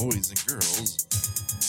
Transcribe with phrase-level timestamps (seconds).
[0.00, 1.04] boys and girls,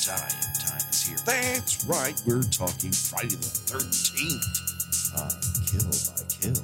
[0.07, 1.17] dying time is here.
[1.25, 5.35] That's right, we're talking Friday the 13th on uh,
[5.67, 6.63] Kill by Kill.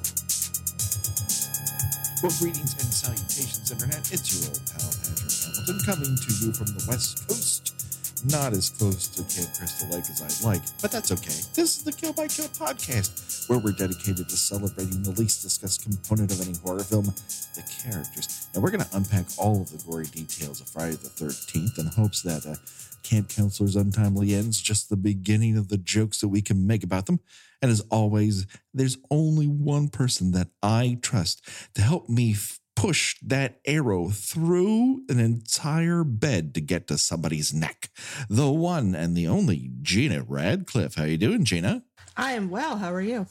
[2.24, 4.00] Well, greetings and salutations, Internet.
[4.08, 7.77] It's your old pal, Patrick Hamilton, coming to you from the West Coast.
[8.24, 11.38] Not as close to Camp Crystal Lake as I'd like, but that's okay.
[11.54, 15.84] This is the Kill by Kill podcast, where we're dedicated to celebrating the least discussed
[15.84, 18.48] component of any horror film, the characters.
[18.54, 21.86] And we're going to unpack all of the gory details of Friday the 13th in
[21.86, 22.56] hopes that uh,
[23.02, 27.06] Camp Counselor's untimely ends just the beginning of the jokes that we can make about
[27.06, 27.20] them.
[27.62, 33.16] And as always, there's only one person that I trust to help me f- push
[33.20, 37.90] that arrow through an entire bed to get to somebody's neck.
[38.30, 40.94] The one and the only Gina Radcliffe.
[40.94, 41.82] How you doing, Gina?
[42.16, 42.76] I am well.
[42.76, 43.26] How are you?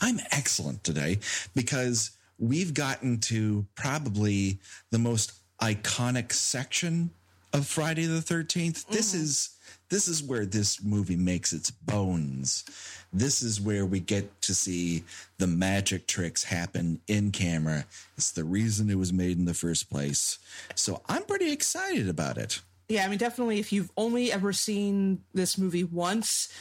[0.00, 1.18] I'm excellent today
[1.56, 4.60] because we've gotten to probably
[4.92, 7.10] the most iconic section
[7.52, 8.86] of Friday the 13th.
[8.86, 9.24] This mm-hmm.
[9.24, 9.50] is
[9.88, 12.64] this is where this movie makes its bones.
[13.12, 15.04] This is where we get to see
[15.38, 17.86] the magic tricks happen in camera.
[18.16, 20.38] It's the reason it was made in the first place.
[20.74, 22.60] So I'm pretty excited about it.
[22.88, 23.58] Yeah, I mean, definitely.
[23.58, 26.52] If you've only ever seen this movie once,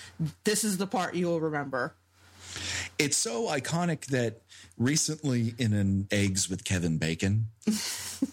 [0.43, 1.95] this is the part you will remember.
[2.97, 4.41] It's so iconic that
[4.77, 7.47] recently in an Eggs with Kevin Bacon,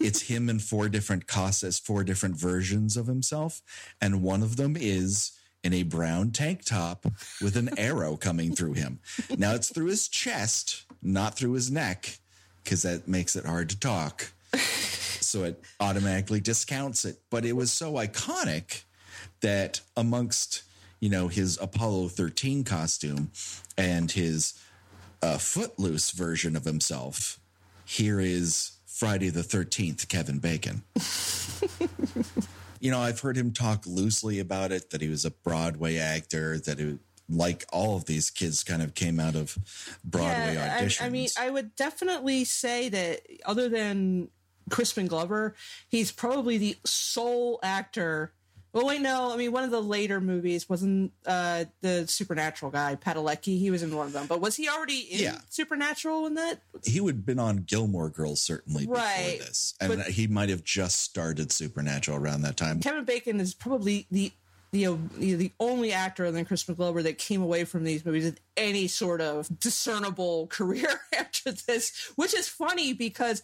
[0.01, 3.63] it's him in four different costs as four different versions of himself.
[4.01, 7.07] And one of them is in a brown tank top
[7.41, 9.01] with an arrow coming through him.
[9.37, 12.19] Now it's through his chest, not through his neck,
[12.63, 14.33] because that makes it hard to talk.
[14.55, 17.19] So it automatically discounts it.
[17.31, 18.85] But it was so iconic
[19.41, 20.63] that amongst,
[21.05, 23.31] you know, his Apollo 13 costume
[23.77, 24.59] and his
[25.21, 27.39] uh, footloose version of himself,
[27.85, 30.83] here is Friday the 13th, Kevin Bacon.
[32.81, 36.59] you know, I've heard him talk loosely about it, that he was a Broadway actor,
[36.61, 39.59] that it, like all of these kids kind of came out of
[40.07, 41.03] Broadway yeah, auditions.
[41.03, 44.29] I, I mean, I would definitely say that other than
[44.71, 45.55] Crispin Glover,
[45.87, 48.33] he's probably the sole actor.
[48.75, 49.33] Well, wait, no.
[49.33, 53.57] I mean, one of the later movies wasn't uh, the Supernatural guy, Padalecki.
[53.59, 55.39] He was in one of them, but was he already in Yeah.
[55.49, 56.61] Supernatural in that?
[56.85, 60.49] he would have been on Gilmore Girls certainly Right, before this, and but- he might
[60.49, 62.81] have just started Supernatural around that time.
[62.81, 64.33] Kevin Bacon is probably the
[64.75, 67.85] you uh, know the- the only actor other than Crispin Glover that came away from
[67.85, 73.43] these movies with any sort of discernible career after this, which is funny because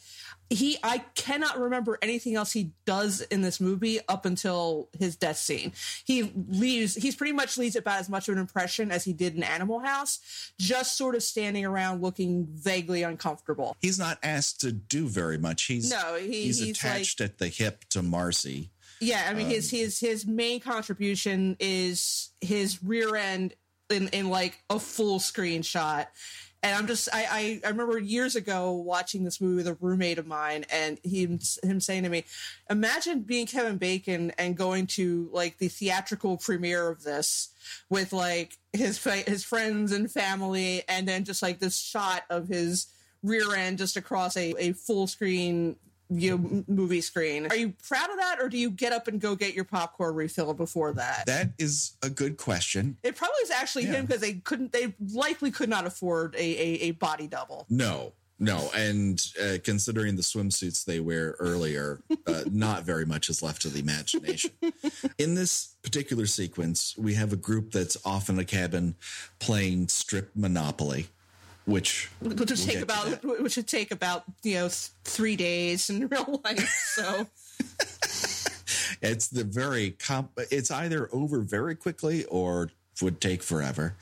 [0.48, 5.36] he I cannot remember anything else he does in this movie up until his death
[5.36, 5.72] scene.
[6.04, 9.36] He leaves he's pretty much leaves about as much of an impression as he did
[9.36, 10.18] in Animal House,
[10.58, 13.76] just sort of standing around looking vaguely uncomfortable.
[13.80, 15.64] He's not asked to do very much.
[15.64, 18.70] He's No, he- he's, he's attached at the hip to Marcy.
[19.00, 23.54] Yeah, I mean his um, his his main contribution is his rear end
[23.88, 26.08] in in like a full screen shot.
[26.62, 30.18] And I'm just I, I I remember years ago watching this movie with a roommate
[30.18, 32.24] of mine and him him saying to me,
[32.68, 37.48] "Imagine being Kevin Bacon and going to like the theatrical premiere of this
[37.88, 42.88] with like his his friends and family and then just like this shot of his
[43.22, 45.76] rear end just across a, a full screen
[46.10, 47.46] you movie screen.
[47.46, 50.14] Are you proud of that, or do you get up and go get your popcorn
[50.14, 51.24] refill before that?
[51.26, 52.96] That is a good question.
[53.02, 53.92] it probably is actually Yeah.
[53.92, 54.72] him because they couldn't.
[54.72, 57.66] They likely could not afford a, a, a body double.
[57.70, 63.42] No, no, and uh, considering the swimsuits they wear earlier, uh, not very much is
[63.42, 64.50] left to the imagination.
[65.18, 68.94] In this particular sequence, we have a group that's off in a cabin
[69.38, 71.08] playing strip Monopoly,
[71.70, 75.90] which Which would we'll take about which would take about you know th- three days
[75.90, 76.68] in real life.
[76.94, 77.26] So
[79.02, 80.32] It's the very comp.
[80.50, 82.70] It's either over very quickly or
[83.00, 83.94] would take forever.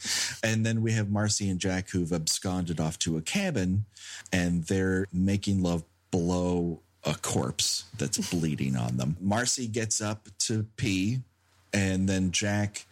[0.43, 3.85] And then we have Marcy and Jack who've absconded off to a cabin,
[4.33, 9.17] and they're making love below a corpse that's bleeding on them.
[9.21, 11.21] Marcy gets up to pee,
[11.73, 12.87] and then Jack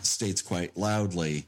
[0.00, 1.46] states quite loudly.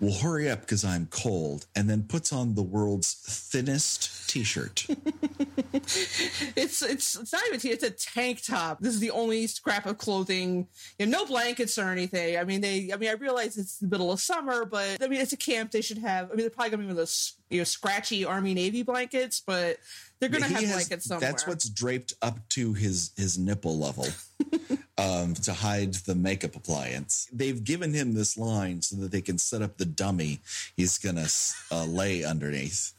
[0.00, 4.86] Well, hurry up because I'm cold, and then puts on the world's thinnest t shirt.
[5.74, 8.78] it's it's it's not even t- it's a tank top.
[8.80, 10.68] This is the only scrap of clothing.
[11.00, 12.38] You know, no blankets or anything.
[12.38, 12.92] I mean, they.
[12.92, 15.72] I mean, I realize it's the middle of summer, but I mean, it's a camp.
[15.72, 16.26] They should have.
[16.26, 19.78] I mean, they're probably gonna be of those you know scratchy Army Navy blankets, but
[20.20, 21.30] they're gonna He have has- blankets somewhere.
[21.30, 24.06] That's what's draped up to his his nipple level
[24.98, 27.28] um, to hide the makeup appliance.
[27.32, 30.40] They've given him this line so that they can set up the dummy
[30.76, 31.26] he's gonna
[31.70, 32.92] uh, lay underneath.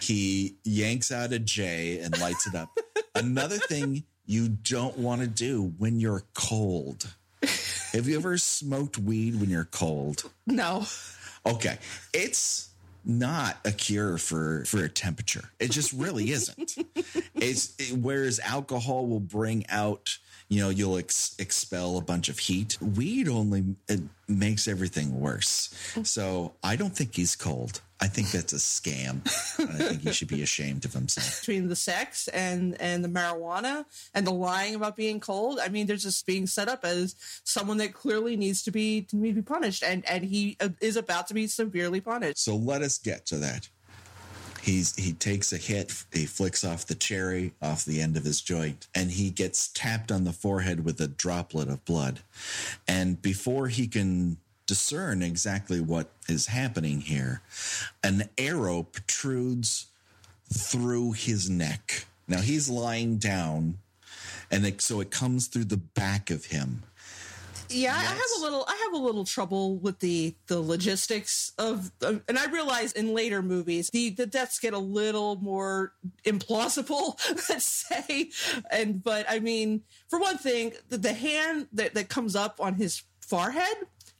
[0.00, 2.70] He yanks out a J and lights it up.
[3.14, 7.14] Another thing you don't want to do when you're cold.
[7.92, 10.28] Have you ever smoked weed when you're cold?
[10.46, 10.84] No.
[11.46, 11.78] Okay.
[12.12, 12.70] It's
[13.04, 15.50] not a cure for for a temperature.
[15.60, 16.76] It just really isn't.
[17.36, 20.16] It's it, whereas alcohol will bring out,
[20.48, 22.78] you know, you'll ex- expel a bunch of heat.
[22.80, 25.74] Weed only it makes everything worse.
[26.04, 27.80] So I don't think he's cold.
[28.00, 29.22] I think that's a scam.
[29.58, 31.40] I think he should be ashamed of himself.
[31.46, 35.58] between the sex and and the marijuana and the lying about being cold.
[35.58, 37.14] I mean, they're just being set up as
[37.44, 41.28] someone that clearly needs to be to be punished, and and he uh, is about
[41.28, 42.38] to be severely punished.
[42.38, 43.68] So let us get to that.
[44.64, 48.40] He's he takes a hit, he flicks off the cherry off the end of his
[48.40, 52.20] joint, and he gets tapped on the forehead with a droplet of blood.
[52.88, 57.42] And before he can discern exactly what is happening here,
[58.02, 59.88] an arrow protrudes
[60.50, 62.06] through his neck.
[62.26, 63.76] Now he's lying down,
[64.50, 66.84] and it, so it comes through the back of him.
[67.74, 71.90] Yeah, I have a little I have a little trouble with the the logistics of,
[72.00, 75.92] of and I realize in later movies the the deaths get a little more
[76.24, 77.18] implausible,
[77.48, 78.30] let's say.
[78.70, 82.74] And but I mean, for one thing, the, the hand that that comes up on
[82.74, 83.74] his forehead,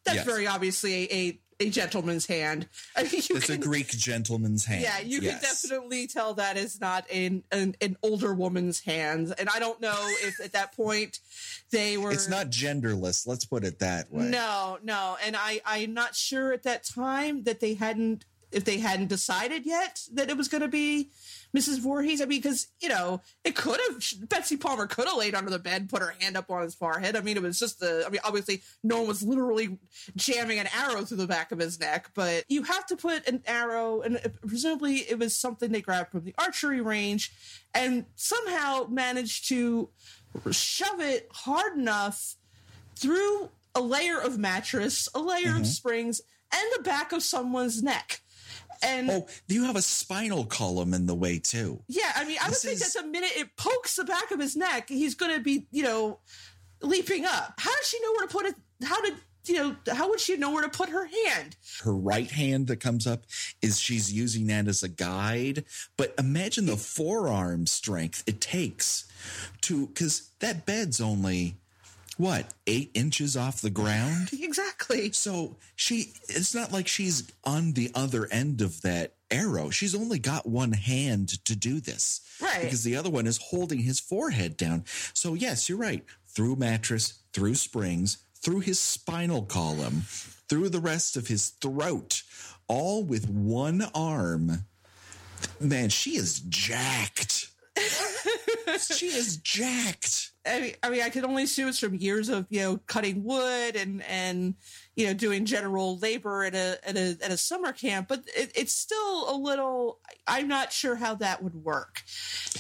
[0.05, 0.27] that's Yes.
[0.27, 2.69] very obviously a, a a gentleman's hand.
[2.97, 4.83] I mean, It's a Greek gentleman's hand.
[4.83, 5.41] yeah, you Yes.
[5.41, 9.31] can definitely tell that is not an, an an older woman's hands.
[9.33, 11.21] And I don't know if at that point
[11.71, 13.27] they were It's not genderless.
[13.27, 14.25] Let's put it that way.
[14.25, 18.79] no, no, and I I'm not sure at that time that they hadn't if they
[18.79, 21.11] hadn't decided yet that it was going to be
[21.55, 21.79] Mrs.
[21.81, 22.21] Voorhees.
[22.21, 25.59] I mean, because you know it could have Betsy Palmer could have laid under the
[25.59, 27.17] bed, put her hand up on his forehead.
[27.17, 28.05] I mean, it was just the.
[28.07, 29.79] I mean, obviously, no one was literally
[30.17, 33.43] jamming an arrow through the back of his neck, but you have to put an
[33.47, 37.33] arrow, and presumably it was something they grabbed from the archery range,
[37.73, 39.91] and somehow managed to
[40.51, 42.35] shove it hard enough
[42.97, 45.61] through a layer of mattress, a layer Mm-hmm.
[45.61, 46.21] of springs,
[46.53, 48.21] and the back of someone's neck.
[48.83, 51.83] And Oh, do you have a spinal column in the way too.
[51.89, 54.31] yeah, I mean, I would This think is- that the minute it pokes the back
[54.31, 56.21] of his neck, he's going to be, you know,
[56.83, 57.55] leaping up.
[57.59, 58.55] How does she know where to put it?
[58.85, 59.15] How did,
[59.47, 61.57] you know, how would she know where to put her hand?
[61.83, 63.25] Her right hand that comes up
[63.63, 65.65] is she's using that as a guide.
[65.97, 69.05] But imagine the forearm strength it takes
[69.63, 71.57] to because that bed's only
[72.17, 74.31] what eight inches off the ground.
[74.45, 75.11] Exactly.
[75.11, 79.71] So she, it's not like she's on the other end of that arrow.
[79.71, 82.21] She's only got one hand to do this.
[82.41, 82.63] Right.
[82.63, 84.85] Because the other one is holding his forehead down.
[85.13, 86.05] So, yes, you're right.
[86.29, 90.03] Through mattress, through springs, through his spinal column,
[90.49, 92.23] through the rest of his throat,
[92.69, 94.67] all with one arm.
[95.59, 97.49] Man, she is jacked.
[98.79, 100.33] she is jacked.
[100.47, 103.25] I mean, I mean, I could only assume it's from years of you know cutting
[103.25, 104.55] wood and and
[104.95, 108.53] you know doing general labor at a at a at a summer camp, but it,
[108.55, 110.01] it's still a little.
[110.27, 112.03] I'm not sure how that would work,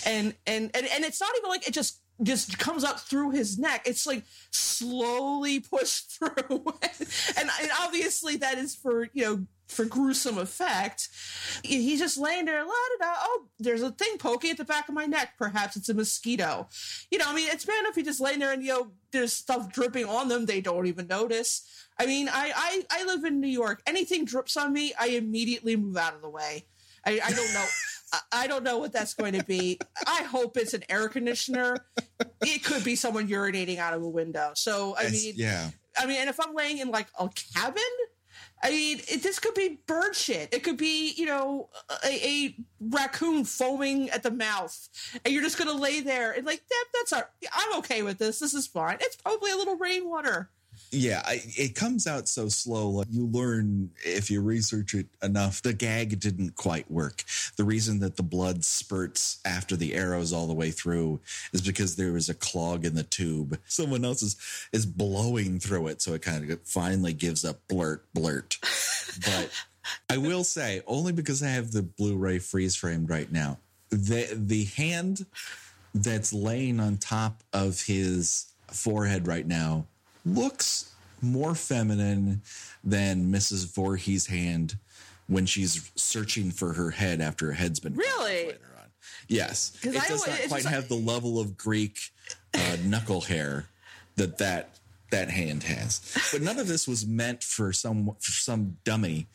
[0.06, 3.58] and and and and it's not even like it just just comes up through his
[3.58, 3.82] neck.
[3.86, 6.64] It's like slowly pushed through,
[7.36, 11.08] and, and obviously that is for you know for gruesome effect.
[11.62, 13.14] He's just laying there, la da da.
[13.20, 15.34] Oh, there's a thing poking at the back of my neck.
[15.38, 16.68] Perhaps it's a mosquito.
[17.10, 19.32] You know, I mean, it's bad enough he just laying there and you know there's
[19.32, 20.46] stuff dripping on them.
[20.46, 21.66] They don't even notice.
[21.98, 22.52] I mean, I
[22.90, 23.82] I, I live in New York.
[23.86, 26.66] Anything drips on me, I immediately move out of the way.
[27.06, 27.64] I, I don't know.
[28.32, 29.78] I- don't know what that's going to be.
[30.06, 31.84] I hope it's an air conditioner.
[32.42, 34.52] It could be someone urinating out of a window.
[34.54, 35.70] So I mean, yeah.
[35.98, 37.82] I mean, and if I'm laying in like a cabin,
[38.64, 40.54] I mean, it, this could be bird shit.
[40.54, 41.68] It could be, you know,
[42.02, 44.88] a, a raccoon foaming at the mouth,
[45.22, 46.84] and you're just gonna lay there and like that.
[46.94, 47.30] That's our.
[47.52, 48.38] I'm okay with this.
[48.38, 48.96] This is fine.
[49.00, 50.48] It's probably a little rainwater.
[50.94, 52.88] Yeah, I, it comes out so slow.
[52.88, 57.24] Like you learn if you research it enough, the gag didn't quite work.
[57.56, 61.20] The reason that the blood spurts after the arrows all the way through
[61.52, 63.58] is because there was a clog in the tube.
[63.66, 64.36] Someone else is
[64.72, 68.58] is blowing through it, so it kind of finally gives up blurt blurt.
[69.24, 69.50] But
[70.08, 73.58] I will say, only because I have the Blu-ray freeze framed right now,
[73.90, 75.26] the the hand
[75.92, 79.86] that's laying on top of his forehead right now
[80.24, 80.90] looks
[81.20, 82.42] more feminine
[82.82, 83.74] than Mrs.
[83.74, 84.76] Voorhees' hand
[85.26, 88.46] when she's searching for her head after her head's been Really?
[88.46, 88.88] later on.
[89.28, 91.98] Yes, it I does not quite just- have the level of Greek
[92.52, 93.66] uh, knuckle hair
[94.16, 94.70] that that
[95.10, 96.00] that hand has.
[96.32, 99.26] But none of this was meant for some for some dummy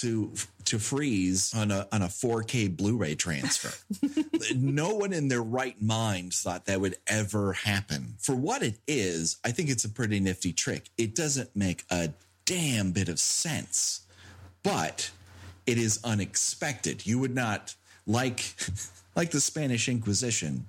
[0.00, 0.32] to
[0.66, 3.72] to freeze on a on a 4K Blu-ray transfer.
[4.56, 8.14] no one in their right mind thought that would ever happen.
[8.18, 10.90] For what it is, I think it's a pretty nifty trick.
[10.98, 12.10] It doesn't make a
[12.44, 14.06] damn bit of sense,
[14.62, 15.10] but
[15.66, 17.06] it is unexpected.
[17.06, 17.74] You would not
[18.06, 18.54] like
[19.16, 20.66] like the Spanish Inquisition.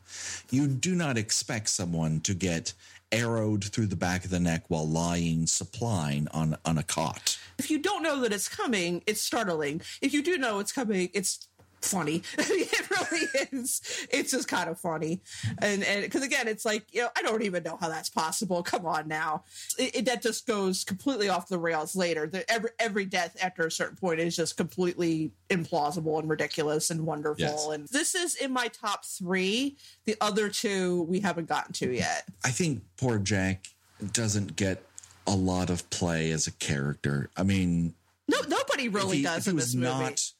[0.50, 2.74] You do not expect someone to get
[3.14, 7.38] arrowed through the back of the neck while lying supine on on a cot.
[7.58, 9.82] If you don't know that it's coming, it's startling.
[10.02, 11.48] If you do know it's coming, it's
[11.82, 12.24] funny.
[12.38, 14.08] it really is.
[14.12, 15.22] It's just kind of funny,
[15.62, 18.64] and and because again, it's like you know I don't even know how that's possible.
[18.64, 19.44] Come on now,
[19.78, 22.28] it, it, that just goes completely off the rails later.
[22.28, 27.06] The, every every death after a certain point is just completely implausible and ridiculous and
[27.06, 27.46] wonderful.
[27.46, 27.68] Yes.
[27.68, 29.78] And this is in my top three.
[30.06, 32.28] The other two we haven't gotten to yet.
[32.44, 33.68] I think poor Jack
[34.14, 34.84] doesn't get
[35.28, 37.30] a lot of play as a character.
[37.38, 37.94] I mean,
[38.28, 39.88] no, nobody really he, does in this movie.
[39.88, 40.32] Not,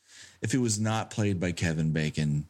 [0.42, 2.48] if it was not played by Kevin Bacon,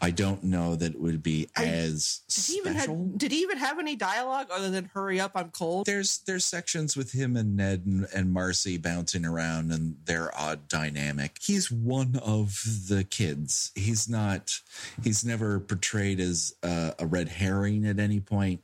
[0.00, 3.38] I don't know that it would be I, as did he even have, did he
[3.38, 5.86] even have any dialogue other than "Hurry up, I'm cold"?
[5.86, 10.68] There's there's sections with him and Ned and, and Marcy bouncing around and their odd
[10.68, 11.38] dynamic.
[11.40, 13.72] He's one of the kids.
[13.74, 14.60] He's not.
[15.02, 18.60] He's never portrayed as a, a red herring at any point,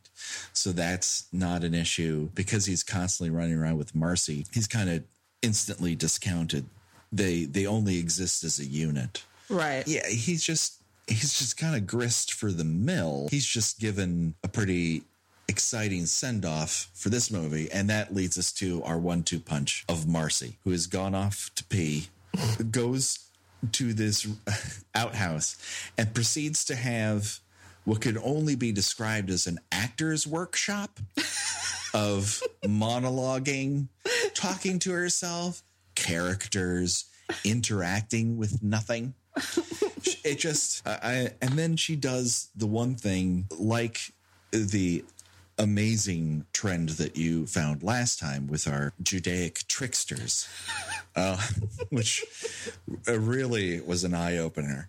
[0.52, 4.44] so that's not an issue because he's constantly running around with Marcy.
[4.52, 5.02] He's kind of
[5.40, 6.66] instantly discounted
[7.12, 9.24] they they only exist as a unit.
[9.48, 9.86] Right.
[9.86, 13.28] Yeah, he's just he's just kind of grist for the mill.
[13.30, 15.02] He's just given a pretty
[15.49, 19.85] exciting send off for this movie, and that leads us to our one two punch
[19.88, 22.09] of Marcy, who has gone off to pee,
[22.71, 23.18] goes
[23.73, 24.26] to this
[24.94, 25.56] outhouse,
[25.99, 27.38] and proceeds to have
[27.85, 31.00] what could only be described as an actor's workshop
[31.94, 33.88] of monologuing,
[34.35, 35.62] talking to herself,
[35.94, 37.06] characters
[37.44, 39.14] interacting with nothing.
[40.25, 44.12] it just, I, and then she does the one thing like
[44.50, 45.04] the
[45.59, 50.49] amazing trend that you found last time with our Judaic tricksters,
[51.16, 51.40] uh,
[51.90, 52.25] which
[53.06, 54.88] really was an eye opener.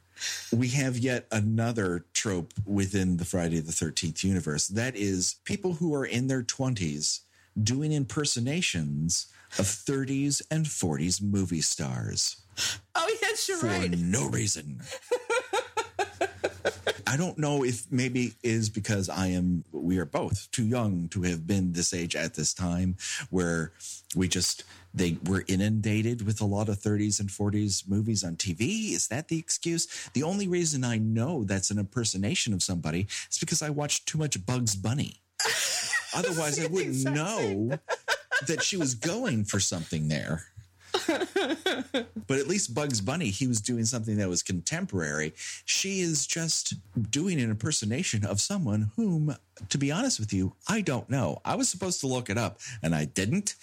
[0.52, 4.68] We have yet another trope within the Friday the 13th universe.
[4.68, 7.22] That is people who are in their 20s
[7.62, 9.28] doing impersonations
[9.60, 12.38] of 30s and 40s movie stars.
[12.96, 13.90] Oh, yes, you're for right.
[13.90, 14.80] For no reason.
[17.08, 21.24] I don't know if maybe is because I am we are both too young to
[21.24, 22.96] have been this age at this time
[23.30, 23.72] where
[24.16, 28.94] we just they were inundated with a lot of 30s and 40s movies on TV.
[28.94, 30.10] Is that the excuse?
[30.14, 34.18] The only reason I know that's an impersonation of somebody is because I watched too
[34.18, 35.22] much Bugs Bunny.
[36.16, 37.22] Otherwise, I wouldn't exactly.
[37.22, 37.80] know
[38.48, 40.44] that she was going for something there.
[42.28, 45.34] but at least Bugs Bunny, he was doing something that was contemporary.
[45.66, 46.76] She is just
[47.10, 49.36] doing an impersonation of someone whom,
[49.70, 51.40] to be honest with you, I don't know.
[51.44, 53.56] I was supposed to look it up and I didn't.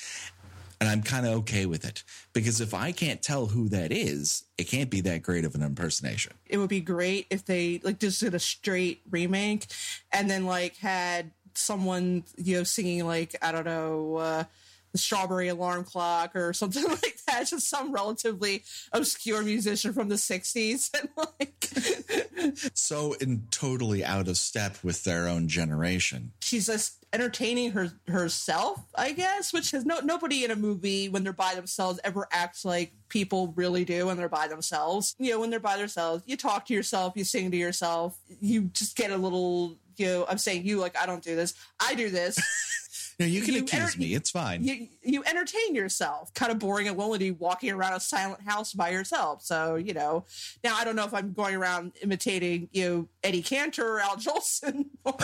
[0.80, 4.44] And I'm kind of okay with it because if I can't tell who that is,
[4.56, 6.32] it can't be that great of an impersonation.
[6.46, 9.66] It would be great if they like just did a straight remake
[10.10, 14.44] and then like had someone, you know, singing like, I don't know, uh,
[14.92, 17.47] the strawberry alarm clock or something like that.
[17.47, 24.37] Just some relatively obscure musician from the 60s and like so in totally out of
[24.37, 26.32] step with their own generation.
[26.40, 31.25] She's just entertaining her herself i guess which has no nobody in a movie when
[31.25, 35.16] they're by themselves ever acts like people really do when they're by themselves.
[35.18, 38.70] You know when they're by themselves you talk to yourself you sing to yourself you
[38.73, 41.54] just get a little you know i'm saying you like i don't do this.
[41.80, 42.38] I do this
[43.21, 44.15] No, you can you accuse enter- me.
[44.15, 44.65] It's fine.
[44.65, 46.33] You you entertain yourself.
[46.33, 49.43] Kind of boring and lonely walking around a silent house by yourself.
[49.43, 50.25] So you know.
[50.65, 54.17] Now I don't know if I'm going around imitating you know Eddie Cantor or Al
[54.17, 55.15] Jolson or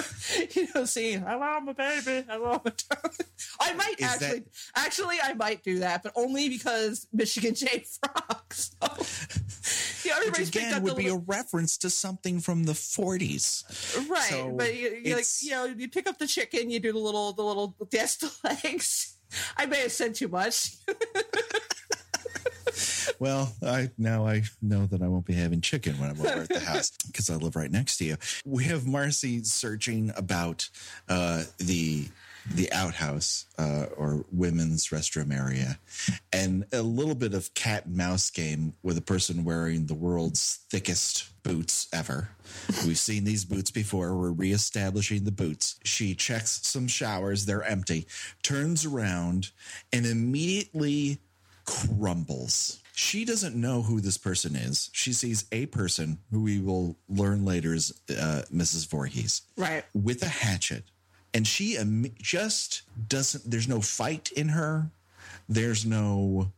[0.54, 3.18] you know saying "Hello, my baby, hello, my darling."
[3.60, 7.84] I might Is actually that- actually I might do that, but only because Michigan J
[8.00, 8.52] Frog.
[8.54, 14.08] So, you know, Which again would be little- a reference to something from the 40s,
[14.10, 14.22] right?
[14.30, 17.32] So but you, like you know you pick up the chicken, you do the little
[17.32, 19.14] the little the legs.
[19.56, 20.76] I may have said too much.
[23.18, 26.48] well, I now I know that I won't be having chicken when I'm over at
[26.48, 28.16] the house because I live right next to you.
[28.44, 30.68] We have Marcy searching about
[31.08, 32.08] uh, the
[32.54, 35.78] the outhouse uh, or women's restroom area,
[36.32, 40.60] and a little bit of cat and mouse game with a person wearing the world's
[40.70, 42.28] thickest boots ever.
[42.84, 44.16] We've seen these boots before.
[44.16, 45.78] We're reestablishing the boots.
[45.84, 48.06] She checks some showers, they're empty,
[48.42, 49.50] turns around,
[49.92, 51.20] and immediately
[51.66, 52.80] crumbles.
[52.94, 54.88] She doesn't know who this person is.
[54.92, 58.88] She sees a person who we will learn later is uh, Mrs.
[58.88, 59.84] Voorhees Right.
[59.92, 60.84] with a hatchet,
[61.34, 63.50] and she im- just doesn't.
[63.50, 64.90] There's no fight in her.
[65.48, 66.52] There's no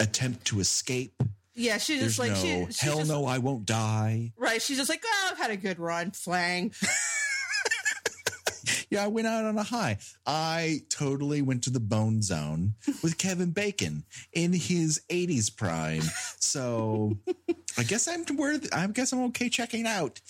[0.00, 1.22] attempt to escape.
[1.54, 4.32] Yeah, she's There's just like no she, hell just, no, I won't die.
[4.36, 4.60] Right.
[4.60, 6.72] She's just like, oh, I've had a good run, flang.
[8.90, 9.98] Yeah, I went out on a high.
[10.26, 16.02] I totally went to the bone zone with Kevin Bacon in his 80s prime.
[16.38, 17.18] So
[17.76, 20.20] I guess I'm worth I guess I'm okay checking out.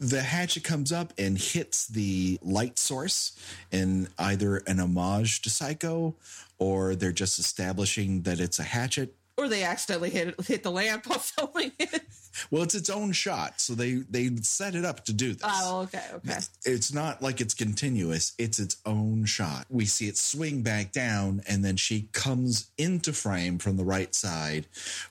[0.00, 3.38] The hatchet comes up and hits the light source
[3.70, 6.16] in either an homage to Psycho
[6.58, 9.14] or they're just establishing that it's a hatchet.
[9.42, 12.02] Or they accidentally hit hit the lamp while filming it.
[12.50, 15.42] Well, it's its own shot, so they they set it up to do this.
[15.44, 16.38] Oh, okay, okay.
[16.64, 21.42] it's not like it's continuous it's its own shot we see it swing back down
[21.48, 24.66] and then she comes into frame from the right side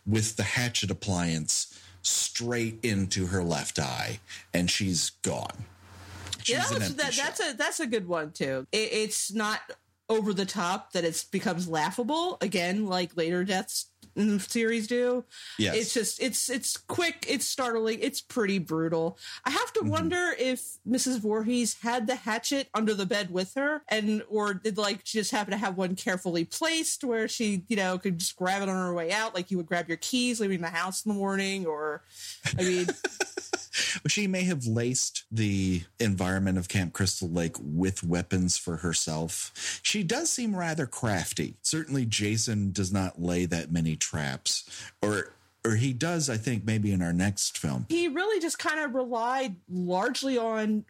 [0.05, 4.19] with the hatchet appliance straight into her left eye
[4.53, 5.65] and she's gone
[6.43, 8.65] she's yeah, that's, empty that, that's a that's a good one too.
[8.71, 9.59] It, it's not
[10.11, 15.23] over the top that it becomes laughable again, like later deaths in the series do.
[15.57, 15.75] Yes.
[15.75, 19.17] It's just it's it's quick, it's startling, it's pretty brutal.
[19.45, 19.85] I have Mm-hmm.
[19.85, 21.19] to wonder if Mrs.
[21.21, 25.31] Voorhees had the hatchet under the bed with her, and or did like she just
[25.31, 28.75] happen to have one carefully placed where she you know could just grab it on
[28.75, 31.65] her way out, like you would grab your keys leaving the house in the morning,
[31.65, 32.03] or
[32.59, 32.87] I mean.
[34.07, 39.79] she may have laced the environment of Camp Crystal Lake with weapons for herself.
[39.83, 41.55] She does seem rather crafty.
[41.61, 44.69] Certainly, Jason does not lay that many traps,
[45.01, 45.33] or
[45.63, 46.29] or he does.
[46.29, 47.85] I think maybe in our next film.
[47.89, 50.85] he really just kind of relied largely on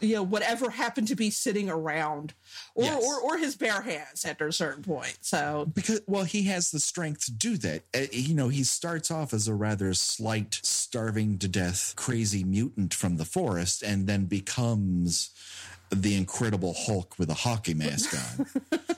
[0.00, 2.34] you know whatever happened to be sitting around
[2.74, 3.04] or Yes.
[3.04, 5.66] or, or his bare hands after a certain point so.
[5.74, 7.82] Because well he has the strength to do that.
[7.94, 12.94] Uh, you know he starts off as a rather slight starving to death crazy mutant
[12.94, 15.30] from the forest and then becomes
[15.90, 18.46] the incredible hulk with a hockey mask on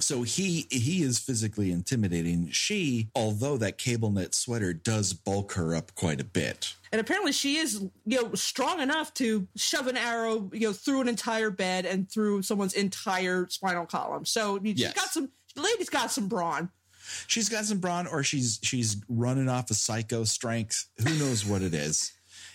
[0.00, 2.50] so he he is physically intimidating.
[2.50, 6.74] She although that cable knit sweater does bulk her up quite a bit.
[6.92, 11.02] And apparently she is you know strong enough to shove an arrow you know through
[11.02, 14.24] an entire bed and through someone's entire spinal column.
[14.24, 14.94] So she's Yes.
[14.94, 16.70] got some the lady's got some brawn.
[17.26, 20.86] She's got some brawn or she's she's running off a psycho strength.
[20.98, 22.12] Who knows what it is?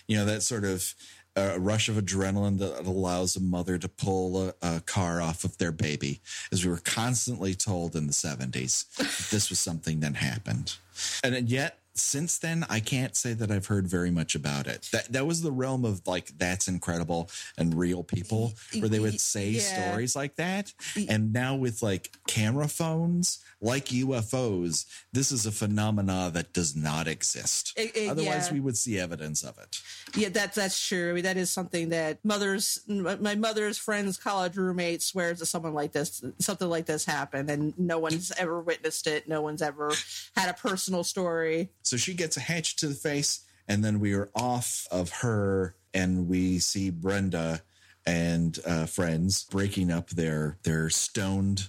[0.08, 0.94] You know that sort of
[1.36, 5.58] uh, rush of adrenaline that allows a mother to pull a, a car off of
[5.58, 6.20] their baby.
[6.50, 8.86] As we were constantly told in the 70s
[9.30, 10.76] this was something that happened.
[11.22, 15.10] And yet since then i can't say that i've heard very much about it that
[15.12, 19.48] that was the realm of like that's incredible and real people where they would say
[19.50, 19.60] Yeah.
[19.90, 20.72] stories like that
[21.08, 27.08] and now with like camera phones like ufos this is a phenomena that does not
[27.08, 28.52] exist It- it- otherwise yeah.
[28.54, 29.80] we would see evidence of it
[30.14, 31.10] Yeah, that that's true.
[31.10, 35.74] I mean, that is something that mothers, my mother's friends, college roommate swears that someone
[35.74, 39.28] like this, something like this happened, and no one's ever witnessed it.
[39.28, 39.92] No one's ever
[40.36, 41.70] had a personal story.
[41.86, 45.76] So she gets a hatchet to the face, and then we are off of her,
[45.94, 47.62] and we see Brenda
[48.04, 51.68] and uh, friends breaking up their their stoned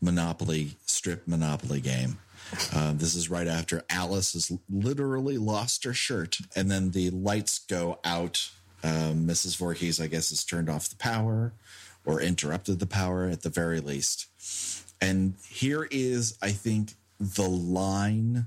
[0.00, 2.16] Monopoly strip Monopoly game.
[2.74, 7.58] Uh, this is right after Alice has literally lost her shirt, and then the lights
[7.58, 8.50] go out.
[8.82, 9.58] Um, Mrs.
[9.58, 11.52] Voorhees, I guess, has turned off the power
[12.06, 14.28] or interrupted the power at the very least.
[14.98, 18.46] And here is, I think, the line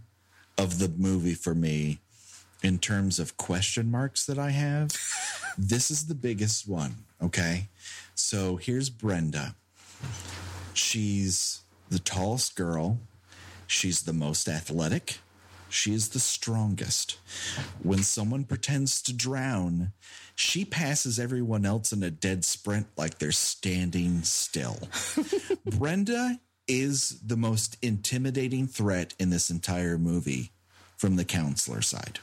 [0.61, 1.97] of the movie for me
[2.61, 4.95] in terms of question marks that I have.
[5.57, 6.97] this is the biggest one.
[7.19, 7.67] Okay.
[8.13, 9.55] So here's Brenda.
[10.75, 12.99] She's the tallest girl.
[13.65, 15.17] She's the most athletic.
[15.67, 17.17] She is the strongest.
[17.81, 19.93] When someone pretends to drown,
[20.35, 24.77] she passes everyone else in a dead sprint like they're standing still.
[25.65, 26.39] Brenda
[26.71, 30.51] is the most intimidating threat in this entire movie
[30.97, 32.19] from the counselor side.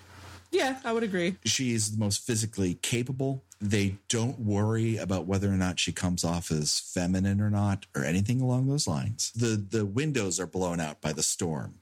[0.51, 1.37] Yeah, I would agree.
[1.45, 3.45] She is the most physically capable.
[3.61, 8.05] They don't worry about whether or not she comes off as feminine or not or
[8.05, 9.31] anything along those lines.
[9.37, 11.75] The the windows are blown out by the storm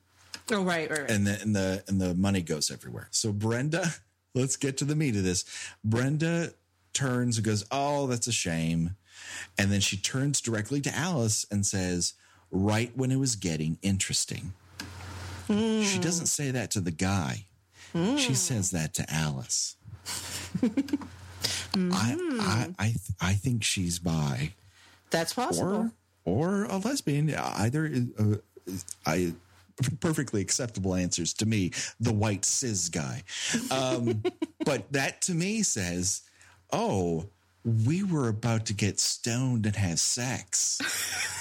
[0.51, 1.11] Oh, right, right, right.
[1.11, 3.09] and the and the and the money goes everywhere.
[3.13, 3.87] So Brenda,
[4.35, 5.45] let's get to the meat of this.
[5.85, 6.55] Brenda
[6.93, 8.97] turns and goes, "Oh, that's a shame,"
[9.59, 12.15] and then she turns directly to Alice and says,
[12.57, 14.53] "Right when it was getting interesting."
[15.49, 17.47] She doesn't say that to the guy.
[18.17, 19.77] She says that to Alice.
[21.75, 24.53] I, I I th- I think she's bi
[25.11, 25.93] That's possible.
[26.25, 27.33] or or a lesbian.
[27.35, 28.35] Either uh,
[29.05, 29.35] I
[30.01, 33.23] perfectly acceptable answers to me, the white cis guy.
[33.71, 34.23] Um,
[34.65, 36.23] but that to me says,
[36.73, 37.27] oh,
[37.65, 40.81] we were about to get stoned and have sex.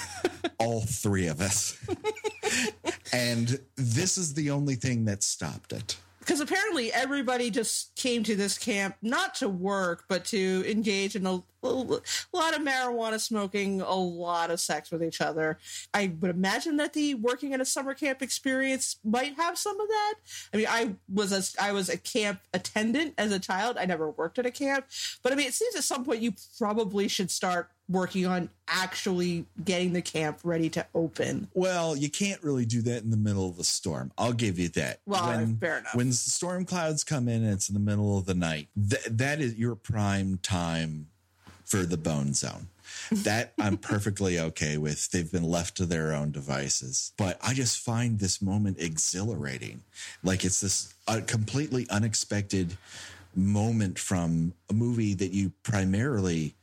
[0.58, 1.78] All three of us.
[3.12, 5.96] and this is the only thing that stopped it.
[6.26, 11.24] Because apparently everybody just came to this camp not to work but to engage in
[11.24, 15.56] a, a, lot of marijuana smoking a lot of sex with each other.
[15.94, 19.86] I would imagine that the working at a summer camp experience might have some of
[19.86, 20.14] that.
[20.52, 23.76] I mean i was a i was a camp attendant as a child.
[23.78, 24.86] I never worked at a camp.
[25.22, 29.46] But i mean it seems at some point you probably should start working on actually
[29.64, 31.48] getting the camp ready to open.
[31.54, 34.12] Well, you can't really do that in the middle of a storm.
[34.18, 35.00] I'll give you that.
[35.06, 35.94] Well, when, fair enough.
[35.94, 39.40] When storm clouds come in and it's in the middle of the night, th- that
[39.40, 41.08] is your prime time
[41.64, 42.68] for the bone zone.
[43.10, 45.10] That I'm perfectly okay with.
[45.10, 47.12] They've been left to their own devices.
[47.16, 49.82] But I just find this moment exhilarating.
[50.24, 52.76] Like it's this uh, completely unexpected
[53.34, 56.54] moment from a movie that you primarily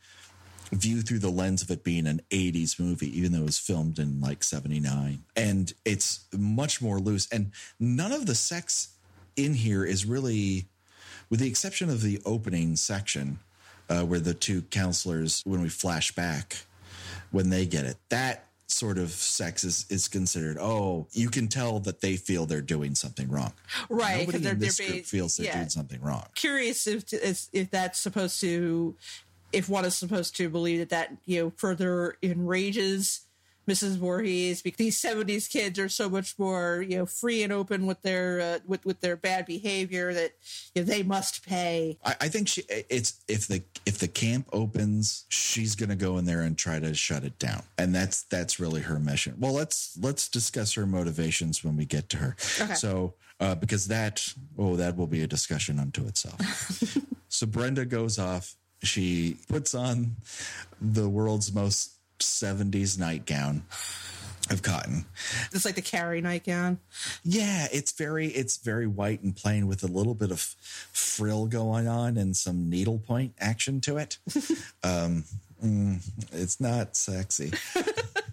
[0.74, 3.98] view through the lens of it being an 80s movie, even though it was filmed
[3.98, 5.24] in like 79.
[5.36, 7.28] And it's much more loose.
[7.30, 8.94] And none of the sex
[9.36, 10.66] in here is really,
[11.30, 13.38] with the exception of the opening section,
[13.88, 16.56] uh, where the two counselors, when we flash back,
[17.30, 21.78] when they get it, that sort of sex is, is considered oh you can tell
[21.80, 23.52] that they feel they're doing something wrong
[23.88, 25.56] right because in this group feels they're yeah.
[25.58, 27.04] doing something wrong curious if
[27.52, 28.96] if that's supposed to
[29.54, 33.20] if one is supposed to believe that that you know further enrages
[33.68, 33.96] Mrs.
[33.96, 38.02] Voorhees because these seventies kids are so much more you know free and open with
[38.02, 40.32] their uh, with with their bad behavior that
[40.74, 41.98] you know, they must pay.
[42.04, 46.18] I, I, think she it's if the if the camp opens, she's going to go
[46.18, 49.36] in there and try to shut it down, and that's that's really her mission.
[49.38, 52.36] Well, let's let's discuss her motivations when we get to her.
[52.60, 52.74] Okay.
[52.74, 56.40] So uh, because that oh that will be a discussion unto itself.
[57.28, 60.16] so Brenda goes off she puts on
[60.80, 63.64] the world's most 70s nightgown
[64.50, 65.06] of cotton.
[65.52, 66.78] It's like the Carrie nightgown.
[67.22, 71.88] Yeah, it's very it's very white and plain with a little bit of frill going
[71.88, 74.18] on and some needlepoint action to it.
[74.82, 75.24] um,
[75.64, 77.52] mm, it's not sexy.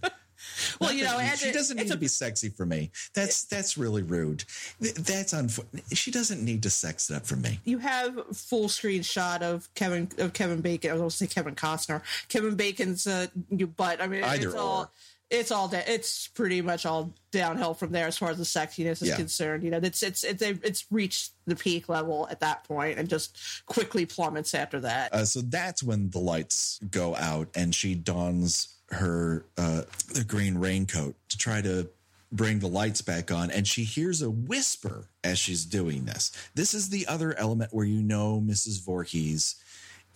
[0.80, 2.92] well, you know, she doesn't need a, to be sexy for me.
[3.14, 4.44] That's that's really rude.
[4.80, 5.86] That's unfortunate.
[5.94, 7.60] She doesn't need to sex it up for me.
[7.64, 10.92] You have full screen shot of Kevin of Kevin Bacon.
[10.92, 12.02] I was going to say Kevin Costner.
[12.28, 13.28] Kevin Bacon's uh,
[13.76, 14.02] butt.
[14.02, 14.60] I mean, Either it's or.
[14.60, 14.92] all
[15.32, 19.02] it's all da- it's pretty much all downhill from there as far as the sexiness
[19.02, 19.16] is yeah.
[19.16, 19.64] concerned.
[19.64, 23.38] You know, it's it's it's it's reached the peak level at that point and just
[23.66, 25.14] quickly plummets after that.
[25.14, 30.58] Uh, so that's when the lights go out and she dons her uh, the green
[30.58, 31.90] raincoat to try to
[32.32, 36.32] bring the lights back on and she hears a whisper as she's doing this.
[36.56, 39.56] This is the other element where you know mrs Voorhees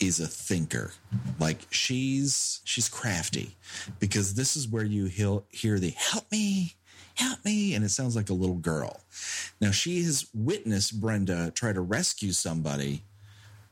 [0.00, 0.92] is a thinker.
[1.38, 3.56] Like she's she's crafty
[3.98, 5.06] because this is where you
[5.50, 6.74] hear the help me
[7.14, 9.00] help me and it sounds like a little girl.
[9.60, 13.02] Now she has witnessed brenda try to rescue somebody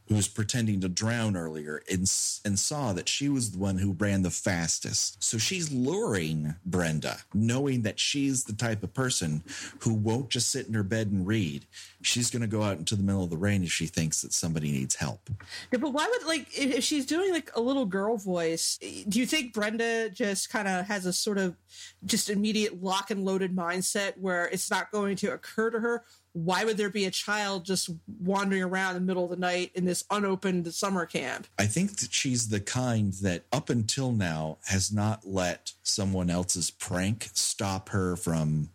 [0.08, 2.00] who was pretending to drown earlier and,
[2.44, 5.22] and saw that she was the one who ran the fastest.
[5.22, 9.42] So she's luring Brenda, knowing that she's the type of person
[9.80, 11.66] who won't just sit in her bed and read.
[12.04, 14.32] She's going to go out into the middle of the rain if she thinks that
[14.32, 15.30] somebody needs help.
[15.72, 19.18] Yeah, but why would, like, if she's doing like a little girl voice, eh, do
[19.18, 21.56] you think Brenda just kind of has a sort of
[22.04, 26.04] just immediate lock and loaded mindset where it's not going to occur to her?
[26.34, 27.90] why would there be a child just
[28.20, 31.46] wandering around in the middle of the night in this unopened summer camp?
[31.58, 36.72] I think that she's the kind that up until now has not let someone else's
[36.72, 38.70] prank stop her from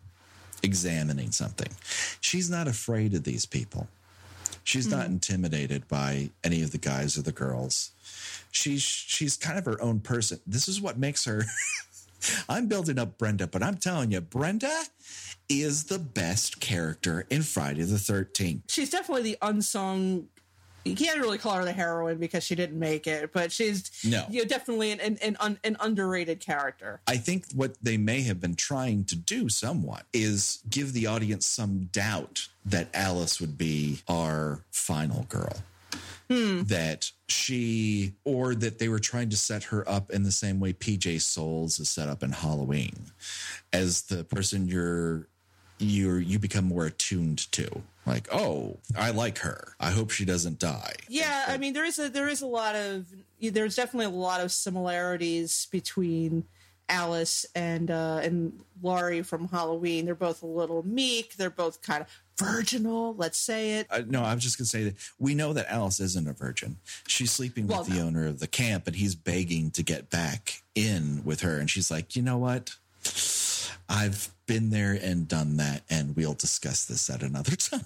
[0.62, 1.68] examining something.
[2.20, 3.88] She's not afraid of these people.
[4.64, 4.98] She's mm-hmm.
[4.98, 7.90] not intimidated by any of the guys or the girls.
[8.50, 10.40] She's she's kind of her own person.
[10.46, 11.44] This is what makes her
[12.48, 14.82] I'm building up Brenda, but I'm telling you, Brenda
[15.48, 18.62] is the best character in Friday the 13th.
[18.68, 20.28] She's definitely the unsung
[20.84, 24.24] you can't really call her the heroine because she didn't make it, but she's no,
[24.30, 27.00] you know, definitely an, an, an, an, underrated character.
[27.06, 31.46] I think what they may have been trying to do somewhat is give the audience
[31.46, 35.56] some doubt that Alice would be our final girl.
[36.30, 36.62] Hmm.
[36.62, 40.72] That she, or that they were trying to set her up in the same way
[40.72, 43.06] PJ Soles is set up in Halloween
[43.72, 45.26] as the person you're
[45.80, 50.58] you you become more attuned to like oh i like her i hope she doesn't
[50.58, 53.06] die yeah i mean there is a there is a lot of
[53.40, 56.44] there's definitely a lot of similarities between
[56.88, 60.06] Alice and uh, and Laurie from Halloween.
[60.06, 61.36] They're both a little meek.
[61.36, 63.14] They're both kind of virginal.
[63.14, 63.86] Let's say it.
[63.90, 66.78] Uh, no, I was just gonna say that we know that Alice isn't a virgin.
[67.06, 68.06] She's sleeping with Well, the no.
[68.06, 71.60] owner of the camp, and he's begging to get back in with her.
[71.60, 72.74] And she's like, you know what?
[73.90, 77.80] I've been there and done that, and we'll discuss this at another time.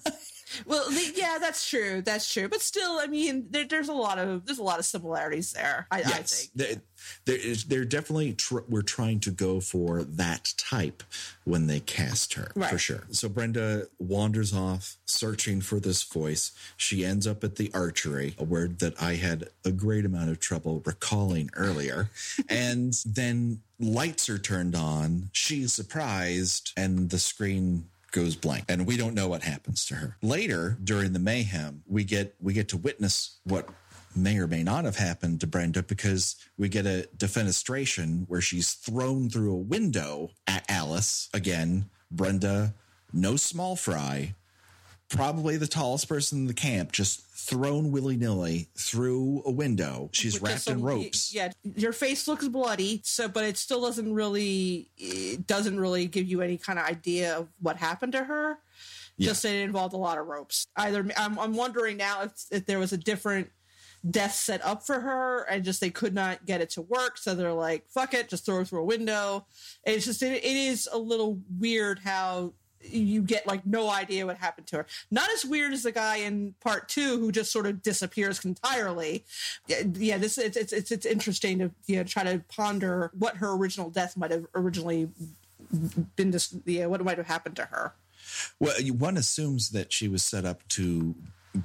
[0.67, 2.03] Well, the, yeah, that's true.
[2.03, 2.49] That's true.
[2.49, 5.87] But still, I mean, there, there's a lot of there's a lot of similarities there.
[5.91, 6.81] I, I think.
[7.27, 11.03] There, is, they're definitely tr- we're trying to go for that type
[11.45, 13.05] when they cast her for sure.
[13.11, 16.53] So Brenda wanders off searching for this voice.
[16.77, 20.41] She ends up at the archery, a word that I had a great amount of
[20.41, 22.11] trouble recalling earlier.
[22.49, 25.31] and then lights are turned on.
[25.33, 30.17] She's surprised, and the screen goes blank and we don't know what happens to her
[30.23, 33.69] later during the mayhem we get we get to witness what
[34.17, 38.75] may or may not have happened to Brenda because we get a defenestration where she's
[38.75, 41.29] thrown through a window at Alice.
[41.35, 42.75] Again, Brenda,
[43.13, 44.35] no small fry,
[45.09, 50.09] probably the tallest person in the camp, just thrown willy nilly through a window.
[50.13, 51.35] She's With wrapped in ropes.
[51.35, 56.27] Yeah, your face looks bloody, so but it still doesn't really it doesn't really give
[56.27, 58.59] you any kind of idea of what happened to her.
[59.17, 59.29] Yeah.
[59.29, 60.67] Just that it involved a lot of ropes.
[60.77, 63.51] Either I'm, I'm wondering now if, if there was a different
[64.09, 67.35] death set up for her, and just they could not get it to work, so
[67.35, 69.47] they're like, "Fuck it, just throw her through a window."
[69.85, 72.55] And it's just it, it is a little weird how
[72.91, 74.87] you get like no idea what happened to her.
[75.11, 79.25] Not as weird as the guy in part two who just sort of disappears entirely.
[79.67, 83.53] Yeah, this it's it's it's, it's interesting to you know try to ponder what her
[83.53, 85.09] original death might have originally
[86.17, 86.31] been.
[86.31, 87.95] Dis- yeah, what might have happened to her.
[88.59, 91.15] Well, one assumes that she was set up to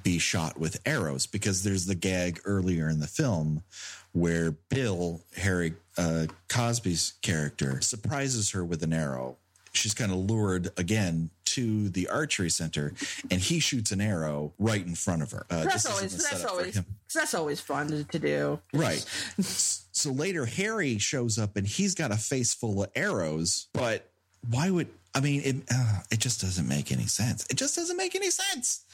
[0.03, 3.63] be shot with arrows because there's the gag earlier in the film
[4.11, 9.37] where Bill, Harry uh, Crosby's character, surprises her with an arrow.
[9.71, 12.93] She's kind of lured again to the archery center,
[13.31, 15.45] and he shoots an arrow right in front of her.
[15.49, 16.79] Uh, That's always that's always
[17.13, 18.59] that's always fun to, to do.
[18.73, 18.99] Right.
[19.41, 23.67] so later, Harry shows up and he's got a face full of arrows.
[23.73, 24.09] But
[24.49, 25.41] why would I mean?
[25.43, 27.45] It, uh, it just doesn't make any sense.
[27.49, 28.85] It just doesn't make any sense.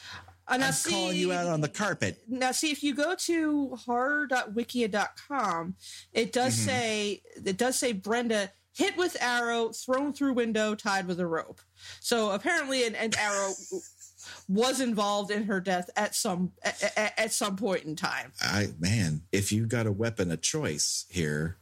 [0.47, 2.21] Uh, now I'm see, calling you out on the carpet.
[2.27, 5.75] now see if you go to horror.wikia.com
[6.13, 6.65] it does Mm-hmm.
[6.69, 11.61] say it does say brenda hit with arrow thrown through window tied with a rope
[11.99, 13.51] so apparently an, an arrow
[14.47, 19.21] was involved in her death at some at, at, some point in time I man,
[19.31, 21.57] if you got a weapon of choice here,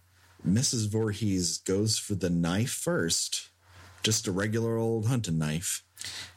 [0.47, 0.89] Mrs.
[0.89, 3.49] Voorhees goes for the knife first,
[4.03, 5.83] just a regular old hunting knife,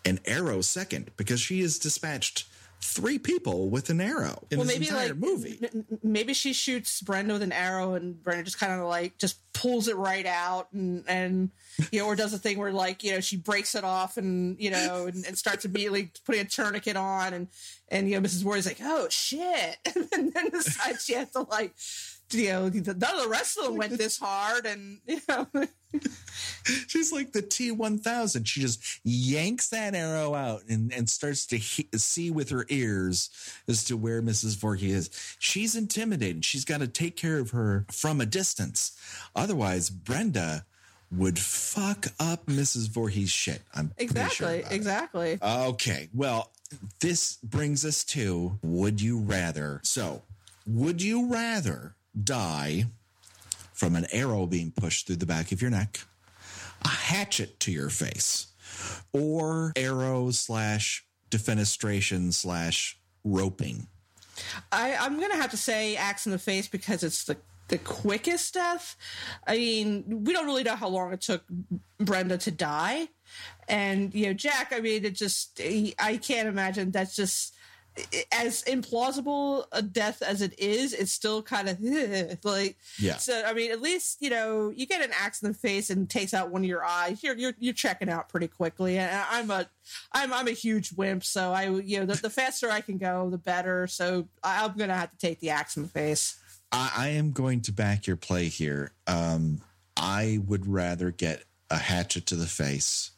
[0.04, 2.46] and arrow second because she has dispatched
[2.80, 5.58] three people with an arrow in well this maybe entire like movie.
[5.62, 9.38] m- maybe she shoots brenda with an arrow and brenda just kind of like just
[9.56, 11.50] pulls it right out and and
[11.90, 14.60] you know or does a thing where like you know she breaks it off and
[14.60, 17.48] you know and, and starts immediately putting a tourniquet on and
[17.88, 19.78] and you know mrs ward is like oh shit.
[20.12, 21.74] And then decides she has to like
[22.30, 25.46] you know none of the rest of them went this hard and you know
[26.88, 28.48] She's like the T one thousand.
[28.48, 33.30] She just yanks that arrow out and, and starts to he- see with her ears
[33.68, 34.56] as to where Mrs.
[34.56, 35.36] Voorhees is.
[35.38, 36.44] She's intimidated.
[36.44, 38.98] She's got to take care of her from a distance.
[39.34, 40.64] Otherwise, Brenda
[41.10, 42.88] would fuck up Mrs.
[42.88, 43.62] Voorhees' shit.
[43.74, 44.72] I'm pretty sure exactly it.
[44.72, 46.08] exactly Okay.
[46.12, 46.50] Well,
[47.00, 49.80] this brings us to would you rather?
[49.84, 50.22] So,
[50.66, 52.86] would you rather die
[53.72, 56.00] from an arrow being pushed through the back of your neck,
[56.84, 58.48] a hatchet to your face,
[59.12, 63.86] or arrow slash defenestration slash roping?
[64.72, 67.36] I, I'm gonna have to say axe in the face because it's the
[67.68, 68.96] the quickest death.
[69.46, 71.42] I mean, we don't really know how long it took
[71.98, 73.08] Brenda to die,
[73.68, 74.72] and you know, Jack.
[74.74, 75.60] I mean, it just
[75.98, 77.55] I can't imagine that's just
[78.32, 80.92] as implausible a death as it is.
[80.92, 81.80] It's still kind of
[82.44, 83.16] like Yeah.
[83.16, 86.08] So I mean, at least you know you get an axe in the face and
[86.08, 87.22] takes out one of your eyes.
[87.22, 88.98] You're you're, you're checking out pretty quickly.
[88.98, 89.68] And I'm a
[90.12, 93.30] I'm I'm a huge wimp, so I you know the, the faster I can go,
[93.30, 93.86] the better.
[93.86, 96.38] So I'm gonna have to take the axe in the face.
[96.72, 98.92] I, I am going to back your play here.
[99.06, 99.60] Um,
[99.96, 103.12] I would rather get a hatchet to the face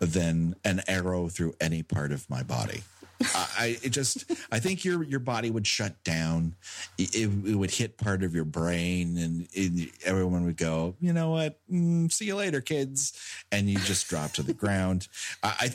[0.00, 2.82] than an arrow through any part of my body.
[3.22, 6.54] I it just I think your your body would shut down.
[6.98, 11.30] It, it would hit part of your brain, and it, everyone would go, you know
[11.30, 11.58] what?
[11.72, 13.12] Mm, see you later, kids,
[13.52, 15.08] and you just drop to the ground.
[15.42, 15.70] I,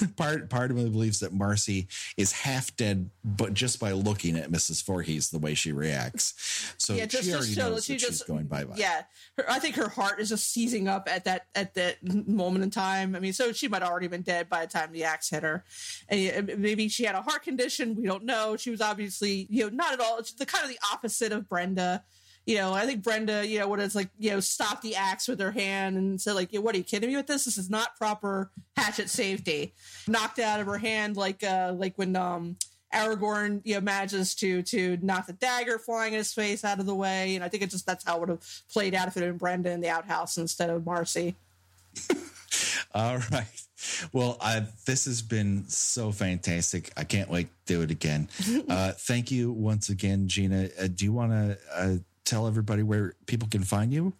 [0.00, 4.36] I part part of me believes that Marcy is half dead, but just by looking
[4.36, 4.84] at Mrs.
[4.84, 7.98] Voorhees, the way she reacts, so Yeah, just- she just already show- knows she that
[8.00, 8.74] just- she's going bye bye.
[8.76, 9.02] Yeah,
[9.36, 11.96] her, I think her heart is just seizing up at that at that
[12.28, 13.14] moment in time.
[13.16, 15.64] I mean, so she might already been dead by the time the axe hit her,
[16.08, 16.54] and uh,
[16.88, 17.96] she had a heart condition.
[17.96, 18.56] We don't know.
[18.56, 20.18] She was obviously, you know, not at all.
[20.18, 22.02] It's the kind of the opposite of Brenda.
[22.46, 25.28] You know, I think Brenda, you know, would have like, you know, stopped the axe
[25.28, 27.46] with her hand and said, like, "What are you kidding me with this?
[27.46, 29.72] This is not proper hatchet safety."
[30.06, 32.56] Knocked out of her hand, like, uh, like when um
[32.94, 36.86] Aragorn, you know, manages to to knock the dagger flying in his face out of
[36.86, 39.16] the way, and I think it just that's how it would have played out if
[39.16, 41.34] it had been Brenda in the outhouse instead of Marcy.
[42.94, 43.62] All right.
[44.12, 46.90] Well, uh, this has been so fantastic.
[46.96, 48.28] I can't wait to do it again.
[48.68, 50.68] Uh, thank you once again, Gina.
[50.80, 54.12] Uh, do you want to uh, tell everybody where people can find you?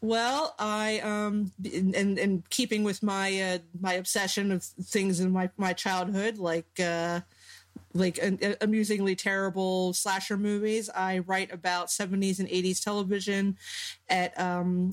[0.00, 5.30] Well, I um in, in, in keeping with my uh, my obsession of things in
[5.30, 7.20] my my childhood, like uh
[7.94, 10.90] like uh, amusingly terrible slasher movies.
[10.94, 13.56] I write about 70s and 80s television
[14.08, 14.90] at um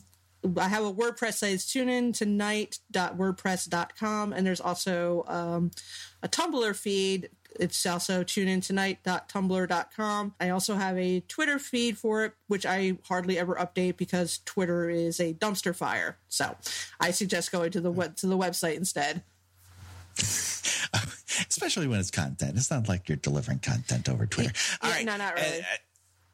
[0.57, 1.53] I have a WordPress site.
[1.53, 4.33] It's tuneintonight.wordpress.com.
[4.33, 5.71] And there's also um,
[6.23, 7.29] a Tumblr feed.
[7.59, 10.35] It's also tuneintonight.tumblr.com.
[10.39, 14.89] I also have a Twitter feed for it, which I hardly ever update because Twitter
[14.89, 16.17] is a dumpster fire.
[16.27, 16.55] So
[16.99, 19.23] I suggest going to the web, to the website instead.
[21.49, 22.57] Especially when it's content.
[22.57, 24.53] It's not like you're delivering content over Twitter.
[24.81, 25.05] All right.
[25.05, 25.59] no, not really.
[25.59, 25.63] Uh,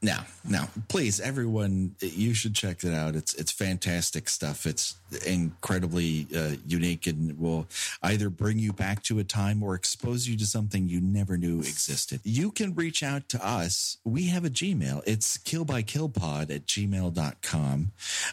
[0.01, 0.65] no, no.
[0.89, 3.15] Please, everyone, you should check it out.
[3.15, 4.67] It's it's fantastic stuff.
[4.67, 7.67] It's incredibly uh, unique and will
[8.03, 11.59] either bring you back to a time or expose you to something you never knew
[11.59, 12.19] existed.
[12.23, 13.97] You can reach out to us.
[14.03, 15.01] We have a Gmail.
[15.07, 17.91] It's killbykillpod at gmail.com.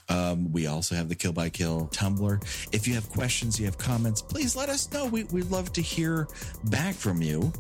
[0.09, 2.69] Um, we also have the Kill by Kill Tumblr.
[2.73, 5.07] If you have questions, you have comments, please let us know.
[5.07, 6.29] We, we'd love to hear
[6.65, 7.53] back from you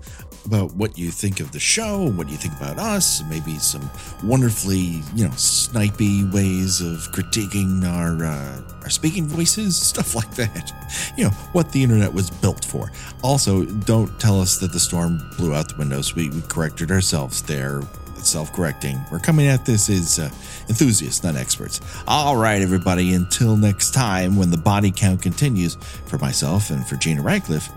[0.44, 3.88] about what you think of the show, what you think about us, maybe some
[4.22, 10.72] wonderfully, you know, snipey ways of critiquing our uh, our speaking voices, stuff like that.
[11.16, 12.90] You know, what the internet was built for.
[13.22, 16.14] Also, don't tell us that the storm blew out the windows.
[16.14, 17.82] We, we corrected ourselves there.
[18.16, 18.98] Self correcting.
[19.12, 20.30] We're coming at this as uh,
[20.68, 21.82] enthusiasts, not experts.
[22.08, 25.76] All right, everybody, until next time when the body count continues,
[26.06, 27.68] for myself and for Gina Radcliffe,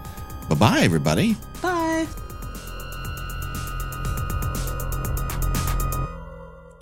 [0.47, 1.35] bye bye, everybody.
[1.61, 1.76] Bye.